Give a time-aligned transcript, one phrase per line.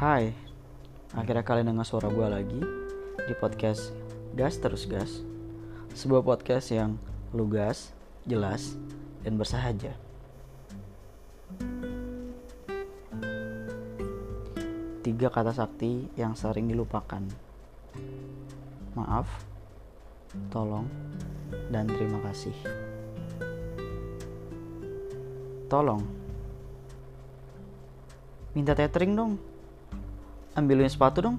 [0.00, 0.32] Hai,
[1.12, 2.62] akhirnya kalian dengar suara gue lagi
[3.20, 3.92] di podcast
[4.32, 5.20] Gas Terus Gas.
[5.92, 6.96] Sebuah podcast yang
[7.36, 7.92] lugas,
[8.24, 8.80] jelas,
[9.20, 9.92] dan bersahaja.
[15.04, 17.20] Tiga kata sakti yang sering dilupakan.
[18.96, 19.28] Maaf,
[20.48, 20.88] tolong,
[21.68, 22.56] dan terima kasih.
[25.68, 26.00] Tolong.
[28.56, 29.49] Minta tethering dong
[30.58, 31.36] ambilin sepatu dong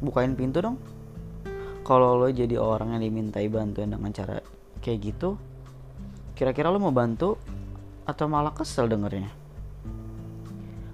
[0.00, 0.76] bukain pintu dong.
[1.86, 4.42] Kalau lo jadi orang yang dimintai bantuan dengan cara
[4.82, 5.38] kayak gitu
[6.34, 7.38] kira-kira lo mau bantu
[8.04, 9.30] atau malah kesel dengernya?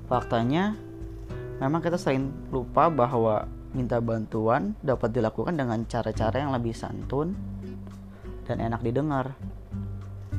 [0.06, 0.76] Faktanya
[1.58, 7.32] memang kita sering lupa bahwa minta bantuan dapat dilakukan dengan cara-cara yang lebih santun
[8.44, 9.32] dan enak didengar.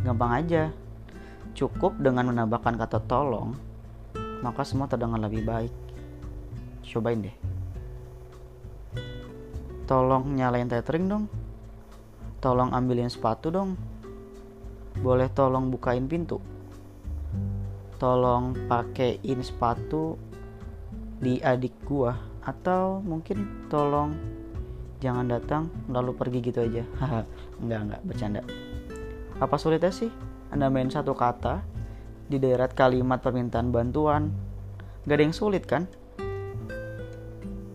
[0.06, 0.64] Gampang aja.
[1.54, 3.54] Cukup dengan menambahkan kata tolong
[4.44, 5.83] maka semua terdengar lebih baik
[6.84, 7.36] cobain deh.
[9.84, 11.26] Tolong nyalain tethering dong.
[12.40, 13.76] Tolong ambilin sepatu dong.
[15.00, 16.40] Boleh tolong bukain pintu.
[18.00, 20.16] Tolong pakein sepatu
[21.20, 22.16] di adik gua.
[22.44, 24.16] Atau mungkin tolong
[25.04, 26.84] jangan datang lalu pergi gitu aja.
[27.64, 28.42] Enggak enggak bercanda.
[29.40, 30.12] Apa sulitnya sih?
[30.52, 31.64] Anda main satu kata
[32.32, 34.32] di daerah kalimat permintaan bantuan.
[35.04, 35.92] Gak ada yang sulit kan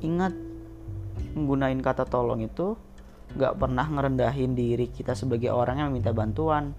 [0.04, 0.32] ingat
[1.34, 2.78] menggunakan kata tolong itu
[3.36, 6.72] gak pernah ngerendahin diri kita sebagai orang yang meminta bantuan.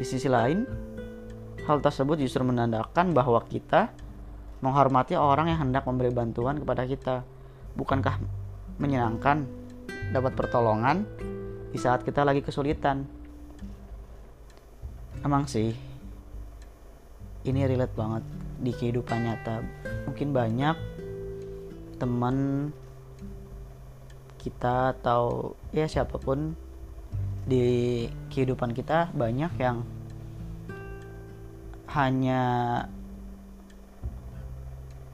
[0.00, 0.64] Di sisi lain,
[1.68, 3.92] hal tersebut justru menandakan bahwa kita
[4.64, 7.16] menghormati orang yang hendak memberi bantuan kepada kita.
[7.76, 8.16] Bukankah
[8.80, 9.44] menyenangkan
[10.12, 11.04] dapat pertolongan
[11.70, 13.04] di saat kita lagi kesulitan?
[15.20, 15.76] Emang sih,
[17.44, 18.24] ini relate banget
[18.60, 19.60] di kehidupan nyata.
[20.08, 20.76] Mungkin banyak
[22.00, 22.72] teman
[24.40, 26.56] kita atau ya siapa pun
[27.44, 29.84] di kehidupan kita banyak yang
[31.92, 32.42] hanya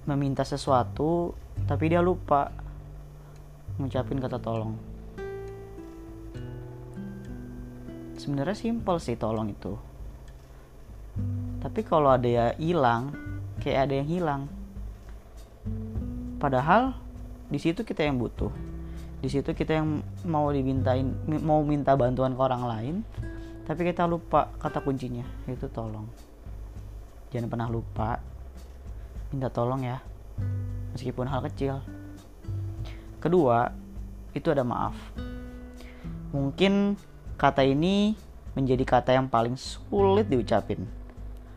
[0.06, 1.34] meminta sesuatu
[1.66, 2.54] tapi dia lupa
[3.82, 4.78] ngucapin kata tolong.
[8.16, 9.74] Sebenarnya simpel sih tolong itu.
[11.60, 13.10] Tapi kalau ada ya hilang
[13.58, 14.42] kayak ada yang hilang
[16.36, 16.92] Padahal
[17.48, 18.52] di situ kita yang butuh.
[19.22, 22.94] Di situ kita yang mau dimintain mau minta bantuan ke orang lain,
[23.64, 26.04] tapi kita lupa kata kuncinya, itu tolong.
[27.32, 28.20] Jangan pernah lupa
[29.32, 29.98] minta tolong ya.
[30.92, 31.80] Meskipun hal kecil.
[33.18, 33.72] Kedua,
[34.36, 34.94] itu ada maaf.
[36.30, 37.00] Mungkin
[37.40, 38.12] kata ini
[38.52, 40.84] menjadi kata yang paling sulit diucapin.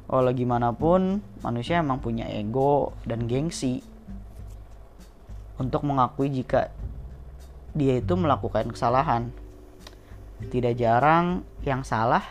[0.09, 3.85] Walau gimana pun, manusia emang punya ego dan gengsi
[5.59, 6.71] untuk mengakui jika
[7.75, 9.29] dia itu melakukan kesalahan.
[10.39, 12.23] Tidak jarang yang salah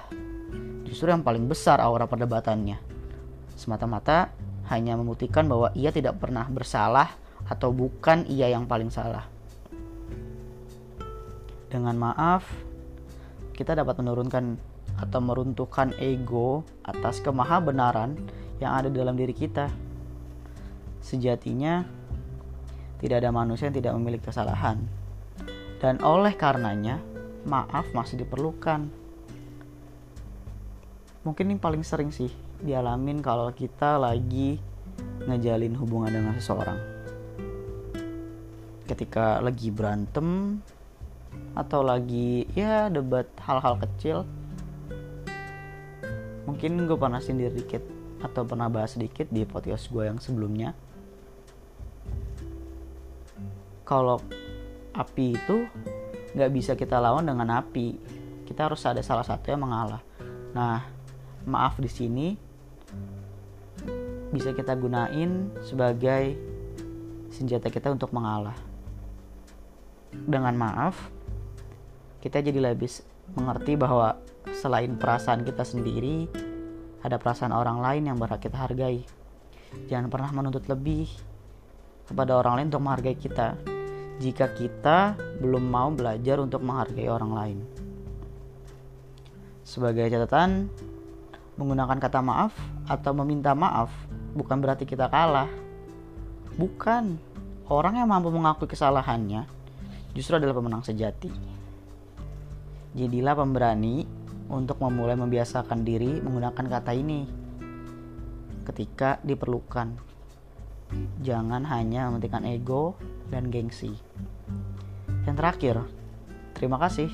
[0.89, 2.81] justru yang paling besar aura perdebatannya.
[3.53, 4.33] Semata-mata
[4.73, 7.13] hanya membuktikan bahwa ia tidak pernah bersalah
[7.45, 9.29] atau bukan ia yang paling salah.
[11.69, 12.49] Dengan maaf,
[13.53, 14.57] kita dapat menurunkan
[14.99, 18.17] atau meruntuhkan ego atas kemahabenaran
[18.59, 19.69] yang ada dalam diri kita.
[21.05, 21.85] Sejatinya,
[22.99, 24.83] tidak ada manusia yang tidak memiliki kesalahan.
[25.79, 26.99] Dan oleh karenanya,
[27.47, 28.91] maaf masih diperlukan.
[31.23, 34.59] Mungkin ini paling sering sih dialamin kalau kita lagi
[35.27, 36.79] ngejalin hubungan dengan seseorang.
[38.89, 40.59] Ketika lagi berantem
[41.55, 44.27] atau lagi ya debat hal-hal kecil,
[46.49, 47.85] mungkin gue pernah sindir dikit
[48.19, 50.75] atau pernah bahas sedikit di podcast gue yang sebelumnya
[53.89, 54.21] kalau
[54.93, 55.65] api itu
[56.37, 57.97] nggak bisa kita lawan dengan api
[58.45, 60.01] kita harus ada salah satu yang mengalah.
[60.57, 60.81] Nah
[61.45, 62.29] maaf di sini.
[64.29, 66.37] Bisa kita gunain sebagai
[67.33, 68.57] senjata kita untuk mengalah.
[70.13, 70.97] Dengan maaf
[72.25, 72.89] kita jadi lebih
[73.37, 74.17] mengerti bahwa
[74.57, 76.29] selain perasaan kita sendiri
[77.05, 79.05] ada perasaan orang lain yang berhak kita hargai.
[79.93, 81.09] Jangan pernah menuntut lebih
[82.09, 83.78] kepada orang lain untuk menghargai kita
[84.19, 87.59] jika kita belum mau belajar untuk menghargai orang lain.
[89.63, 90.67] Sebagai catatan,
[91.59, 92.55] menggunakan kata maaf
[92.87, 93.91] atau meminta maaf
[94.35, 95.51] bukan berarti kita kalah.
[96.59, 97.19] Bukan,
[97.71, 99.47] orang yang mampu mengakui kesalahannya
[100.17, 101.31] justru adalah pemenang sejati.
[102.99, 104.03] Jadilah pemberani
[104.49, 107.29] untuk memulai membiasakan diri menggunakan kata ini
[108.67, 110.08] ketika diperlukan.
[111.21, 112.97] Jangan hanya mementingkan ego
[113.29, 113.93] dan gengsi.
[115.29, 115.77] Yang terakhir,
[116.57, 117.13] terima kasih.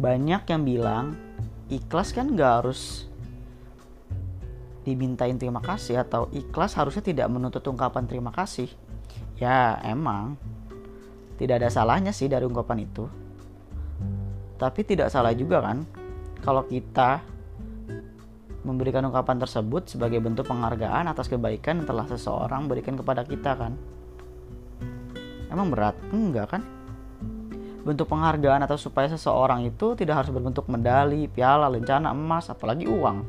[0.00, 1.06] Banyak yang bilang
[1.68, 3.10] ikhlas kan gak harus
[4.80, 8.72] dimintain terima kasih atau ikhlas harusnya tidak menuntut ungkapan terima kasih.
[9.36, 10.40] Ya emang
[11.36, 13.04] tidak ada salahnya sih dari ungkapan itu.
[14.60, 15.84] Tapi tidak salah juga kan
[16.40, 17.20] kalau kita
[18.62, 23.72] memberikan ungkapan tersebut sebagai bentuk penghargaan atas kebaikan yang telah seseorang berikan kepada kita kan?
[25.48, 25.96] Emang berat?
[26.12, 26.62] Enggak kan?
[27.80, 33.24] Bentuk penghargaan atau supaya seseorang itu tidak harus berbentuk medali, piala, lencana, emas, apalagi uang.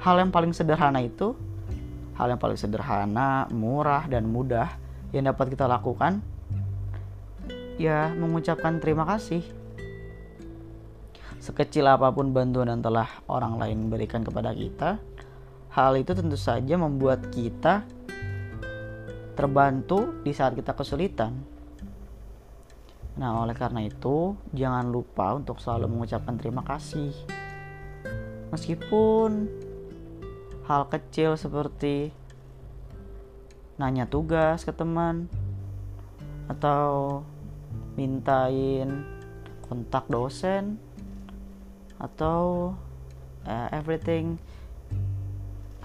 [0.00, 1.34] Hal yang paling sederhana itu,
[2.16, 4.70] hal yang paling sederhana, murah dan mudah
[5.10, 6.22] yang dapat kita lakukan
[7.80, 9.40] ya mengucapkan terima kasih
[11.40, 15.00] sekecil apa pun bantuan yang telah orang lain berikan kepada kita,
[15.72, 17.88] hal itu tentu saja membuat kita
[19.32, 21.32] terbantu di saat kita kesulitan.
[23.16, 27.12] Nah, oleh karena itu, jangan lupa untuk selalu mengucapkan terima kasih.
[28.52, 29.48] Meskipun
[30.68, 32.12] hal kecil seperti
[33.80, 35.24] nanya tugas ke teman
[36.52, 37.22] atau
[37.96, 39.06] mintain
[39.64, 40.76] kontak dosen
[42.00, 42.72] atau
[43.44, 44.40] uh, everything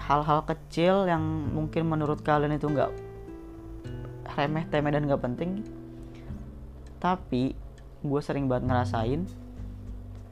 [0.00, 1.22] hal-hal kecil yang
[1.52, 2.90] mungkin menurut kalian itu nggak
[4.36, 5.60] remeh temeh dan nggak penting
[6.96, 7.52] tapi
[8.00, 9.28] gue sering banget ngerasain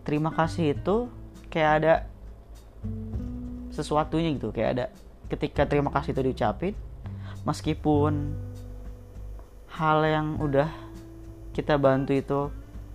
[0.05, 1.09] terima kasih itu
[1.49, 1.95] kayak ada
[3.73, 4.87] sesuatunya gitu kayak ada
[5.29, 6.75] ketika terima kasih itu diucapin
[7.43, 8.37] meskipun
[9.75, 10.71] hal yang udah
[11.51, 12.41] kita bantu itu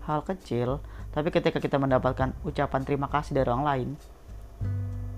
[0.07, 3.89] hal kecil tapi ketika kita mendapatkan ucapan terima kasih dari orang lain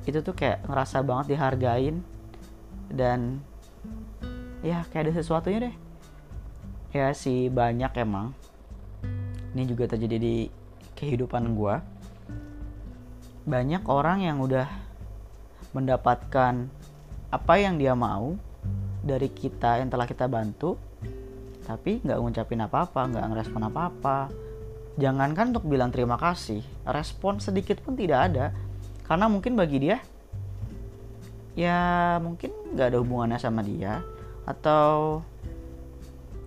[0.08, 2.02] itu tuh kayak ngerasa banget dihargain
[2.90, 3.44] dan
[4.66, 5.76] ya kayak ada sesuatunya deh.
[6.92, 8.36] Ya sih banyak emang.
[9.54, 10.36] Ini juga terjadi di
[10.98, 11.76] kehidupan gue
[13.42, 14.70] banyak orang yang udah
[15.74, 16.70] mendapatkan
[17.34, 18.38] apa yang dia mau
[19.02, 20.78] dari kita yang telah kita bantu
[21.66, 24.30] tapi nggak ngucapin apa-apa nggak ngerespon apa-apa
[25.00, 28.46] jangankan untuk bilang terima kasih respon sedikit pun tidak ada.
[29.08, 29.98] Karena mungkin bagi dia
[31.52, 34.04] ya mungkin nggak ada hubungannya sama dia.
[34.48, 35.22] Atau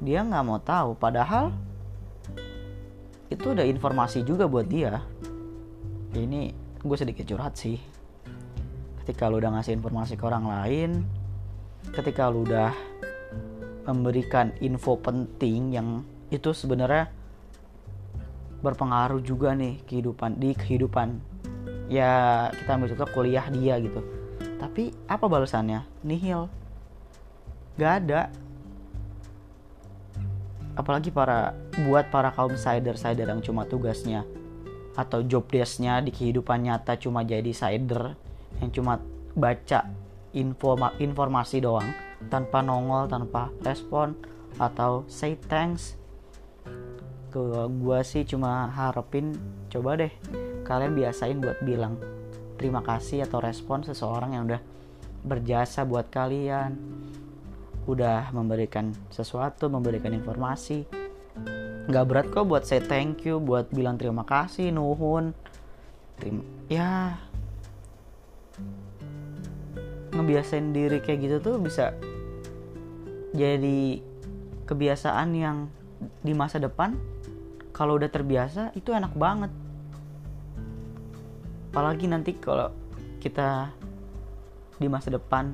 [0.01, 0.97] dia nggak mau tahu.
[0.97, 1.53] Padahal
[3.33, 5.01] itu ada informasi juga buat dia.
[6.15, 6.53] Ini
[6.85, 7.81] gue sedikit curhat sih.
[9.05, 10.91] Ketika lu udah ngasih informasi ke orang lain
[11.93, 12.73] ketika lu udah
[13.85, 15.89] memberikan info penting yang
[16.33, 17.13] itu sebenarnya
[18.65, 21.21] berpengaruh juga nih kehidupan di kehidupan.
[21.93, 24.01] Ya kita ambil contoh kuliah dia gitu.
[24.57, 25.85] Tapi apa balasannya?
[26.01, 26.49] Nihil.
[27.77, 28.33] Gak ada.
[30.75, 31.53] Apalagi para
[31.85, 34.25] buat para kaum sider sider yang cuma tugasnya
[34.95, 38.15] atau job desknya di kehidupan nyata cuma jadi sider
[38.63, 39.03] yang cuma
[39.35, 39.91] baca
[40.35, 41.91] info informasi doang
[42.31, 44.15] tanpa nongol tanpa respon
[44.59, 45.99] atau say thanks
[47.35, 49.35] ke gue sih cuma harapin
[49.67, 50.13] coba deh
[50.63, 51.99] kalian biasain buat bilang
[52.55, 54.63] terima kasih atau respon seseorang yang udah
[55.25, 56.77] berjasa buat kalian.
[57.89, 60.85] Udah memberikan sesuatu memberikan informasi.
[61.89, 65.33] Nggak berat kok buat say thank you buat bilang terima kasih nuhun.
[66.21, 67.19] Terima ya
[70.15, 71.91] ngebiasain diri kayak gitu tuh bisa
[73.35, 73.99] jadi
[74.65, 75.67] kebiasaan yang
[76.23, 76.95] di masa depan
[77.75, 79.51] kalau udah terbiasa itu enak banget.
[81.75, 82.71] Apalagi nanti kalau
[83.19, 83.75] kita
[84.79, 85.51] di masa depan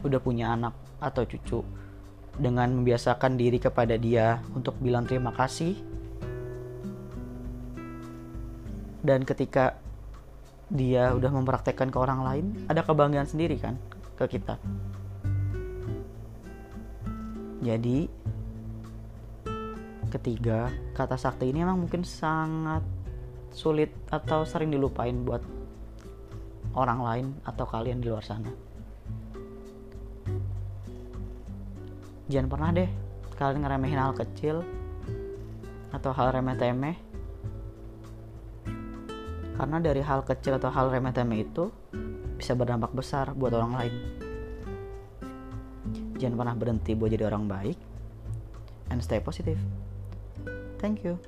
[0.00, 0.72] udah punya anak
[1.04, 1.60] atau cucu
[2.40, 5.76] dengan membiasakan diri kepada dia untuk bilang terima kasih
[9.04, 9.76] dan ketika
[10.72, 13.76] dia udah mempraktekkan ke orang lain ada kebanggaan sendiri kan
[14.16, 14.56] ke kita.
[17.60, 18.08] Jadi
[20.14, 22.86] ketiga, kata sakti ini emang mungkin sangat
[23.50, 25.42] sulit atau sering dilupain buat
[26.74, 28.50] orang lain atau kalian di luar sana.
[32.30, 32.90] Jangan pernah deh
[33.34, 34.62] kalian ngeremehin hal kecil
[35.90, 36.96] atau hal remeh-temeh.
[39.54, 41.70] Karena dari hal kecil atau hal remeh-temeh itu
[42.34, 43.94] bisa berdampak besar buat orang lain.
[46.18, 47.78] Jangan pernah berhenti buat jadi orang baik
[48.90, 49.83] and stay positive.
[50.78, 51.18] Thank you.